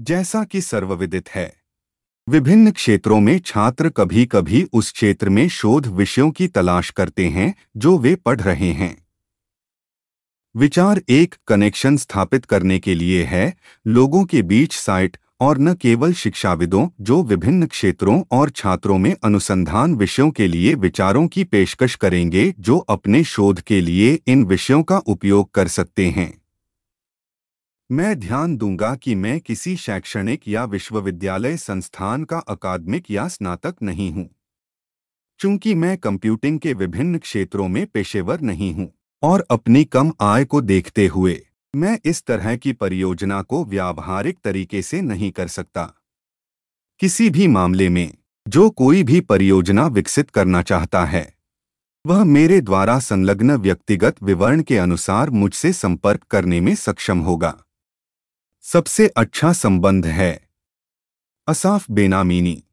जैसा 0.00 0.44
कि 0.44 0.60
सर्वविदित 0.60 1.28
है। 1.28 1.56
विभिन्न 2.28 2.70
क्षेत्रों 2.70 3.20
में 3.20 3.38
छात्र 3.38 3.88
कभी 3.88 4.26
कभी 4.26 4.66
उस 4.72 4.92
क्षेत्र 4.92 5.28
में 5.28 5.48
शोध 5.48 5.86
विषयों 5.86 6.30
की 6.30 6.48
तलाश 6.48 6.90
करते 6.90 7.28
हैं, 7.28 7.54
जो 7.76 7.98
वे 7.98 8.14
पढ़ 8.14 8.40
रहे 8.40 8.72
हैं। 8.72 9.06
विचार 10.56 11.02
एक 11.08 11.34
कनेक्शन 11.46 11.96
स्थापित 11.96 12.44
करने 12.44 12.78
के 12.78 12.94
लिए 12.94 13.24
है, 13.24 13.56
लोगों 13.86 14.24
के 14.24 14.42
बीच 14.42 14.72
साइट 14.72 15.16
और 15.40 15.58
न 15.58 15.74
केवल 15.74 16.12
शिक्षाविदों, 16.12 16.88
जो 17.00 17.22
विभिन्न 17.22 17.66
क्षेत्रों 17.66 18.22
और 18.30 18.50
छात्रों 18.50 18.98
में 18.98 19.16
अनुसंधान 19.24 19.94
विषयों 19.94 20.30
के 20.30 20.46
लिए 20.46 20.74
विचारों 20.74 21.28
की 21.28 21.44
पेशकश 21.44 21.94
करेंगे, 21.94 22.54
जो 22.60 22.78
अपने 22.78 23.24
शोध 23.24 23.60
के 23.60 23.80
लिए 23.80 24.18
इन 24.26 24.44
विषयों 24.44 24.82
का 24.82 24.98
उपयोग 24.98 25.50
कर 25.50 25.68
सकते 25.68 26.08
हैं। 26.08 26.43
मैं 27.90 28.20
ध्यान 28.20 28.56
दूँगा 28.56 28.94
कि 28.94 29.14
मैं 29.14 29.40
किसी 29.40 29.76
शैक्षणिक 29.76 30.48
या 30.48 30.64
विश्वविद्यालय 30.64 31.56
संस्थान 31.56 32.24
का 32.24 32.38
अकादमिक 32.38 33.10
या 33.10 33.28
स्नातक 33.28 33.74
नहीं 33.82 34.12
हूँ। 34.12 34.28
चूँकि 35.40 35.74
मैं 35.74 35.96
कंप्यूटिंग 35.98 36.58
के 36.58 36.72
विभिन्न 36.72 37.18
क्षेत्रों 37.18 37.68
में 37.68 37.86
पेशेवर 37.86 38.40
नहीं 38.40 38.74
हूँ 38.74 38.92
और 39.22 39.46
अपनी 39.50 39.84
कम 39.84 40.12
आय 40.20 40.44
को 40.44 40.60
देखते 40.60 41.06
हुए, 41.06 41.46
मैं 41.76 41.98
इस 42.04 42.22
तरह 42.24 42.56
की 42.56 42.72
परियोजना 42.72 43.42
को 43.42 43.64
व्यावहारिक 43.64 44.38
तरीके 44.44 44.82
से 44.82 45.00
नहीं 45.00 45.30
कर 45.30 45.48
सकता। 45.48 45.84
किसी 47.00 47.30
भी 47.30 47.48
मामले 47.48 47.88
में, 47.88 48.14
जो 48.48 48.70
कोई 48.70 49.02
भी 49.02 49.20
परियोजना 49.20 49.86
विकसित 49.86 50.30
करना 50.30 50.62
चाहता 50.62 51.04
है, 51.04 51.34
वह 52.06 52.24
मेरे 52.24 52.60
द्वारा 52.60 52.98
संलग्न 52.98 53.56
व्यक्तिगत 53.56 54.22
विवरण 54.22 54.62
के 54.62 54.78
अनुसार 54.78 55.30
मुझसे 55.30 55.72
संपर्क 55.72 56.22
करने 56.22 56.60
में 56.60 56.74
सक्षम 56.74 57.18
होगा। 57.18 57.60
सबसे 58.64 59.08
अच्छा 59.16 59.52
संबंध 59.52 60.06
है। 60.06 60.48
असाफ 61.46 61.86
बेनामीनी। 61.90 62.63